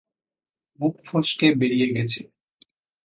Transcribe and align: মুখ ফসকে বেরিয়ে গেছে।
মুখ 0.79 0.93
ফসকে 1.05 1.47
বেরিয়ে 1.55 1.87
গেছে। 1.95 2.21